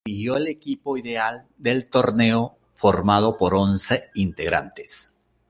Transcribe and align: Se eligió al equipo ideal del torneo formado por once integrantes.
Se 0.03 0.09
eligió 0.11 0.33
al 0.33 0.47
equipo 0.47 0.97
ideal 0.97 1.45
del 1.59 1.87
torneo 1.87 2.57
formado 2.73 3.37
por 3.37 3.53
once 3.53 4.05
integrantes. 4.15 5.11